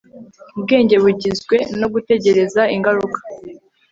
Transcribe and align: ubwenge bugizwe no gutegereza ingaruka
ubwenge 0.57 0.95
bugizwe 1.03 1.57
no 1.79 1.87
gutegereza 1.93 2.61
ingaruka 2.75 3.19